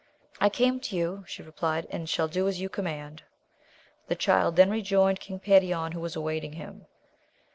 I 0.39 0.49
came 0.49 0.79
to 0.79 0.95
you, 0.95 1.25
she 1.27 1.43
replied, 1.43 1.85
and 1.91 2.09
shall 2.09 2.27
do 2.27 2.47
as 2.47 2.59
you 2.59 2.69
command. 2.69 3.21
The 4.07 4.15
Child 4.15 4.55
then 4.55 4.71
rejoined 4.71 5.19
King 5.19 5.39
Perion, 5.39 5.91
who 5.93 5.99
was 6.01 6.15
awaiting 6.15 6.53
him. 6.53 6.87